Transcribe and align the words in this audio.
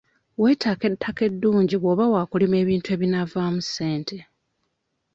Weetaaga 0.41 0.85
ettaka 0.93 1.21
eddungi 1.29 1.75
bw'oba 1.81 2.05
waakulima 2.13 2.55
ebintu 2.63 2.87
ebinaavaamu 2.95 3.59
ssente. 3.65 4.17